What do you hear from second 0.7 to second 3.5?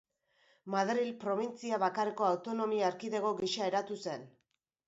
Madril probintzia bakarreko autonomia erkidego